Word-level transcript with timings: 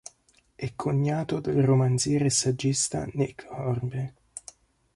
È 0.55 0.73
cognato 0.75 1.39
del 1.39 1.61
romanziere 1.63 2.25
e 2.25 2.29
saggista 2.31 3.05
Nick 3.13 3.45
Hornby. 3.51 4.11